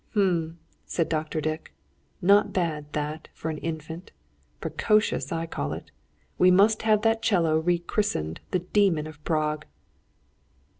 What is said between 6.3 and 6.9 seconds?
We must